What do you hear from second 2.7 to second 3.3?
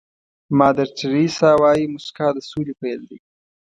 پيل دی.